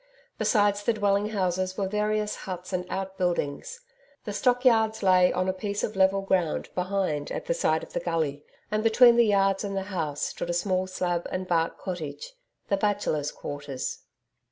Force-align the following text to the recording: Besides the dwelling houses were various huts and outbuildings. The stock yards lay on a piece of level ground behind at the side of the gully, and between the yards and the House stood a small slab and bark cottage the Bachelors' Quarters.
Besides 0.39 0.81
the 0.81 0.93
dwelling 0.93 1.29
houses 1.29 1.77
were 1.77 1.87
various 1.87 2.35
huts 2.35 2.73
and 2.73 2.87
outbuildings. 2.89 3.81
The 4.25 4.33
stock 4.33 4.65
yards 4.65 5.03
lay 5.03 5.31
on 5.31 5.47
a 5.47 5.53
piece 5.53 5.83
of 5.83 5.95
level 5.95 6.23
ground 6.23 6.69
behind 6.73 7.29
at 7.31 7.45
the 7.45 7.53
side 7.53 7.83
of 7.83 7.93
the 7.93 7.99
gully, 7.99 8.43
and 8.71 8.81
between 8.83 9.15
the 9.15 9.27
yards 9.27 9.63
and 9.63 9.77
the 9.77 9.83
House 9.93 10.21
stood 10.23 10.49
a 10.49 10.53
small 10.53 10.87
slab 10.87 11.27
and 11.31 11.47
bark 11.47 11.77
cottage 11.77 12.33
the 12.67 12.77
Bachelors' 12.77 13.31
Quarters. 13.31 13.99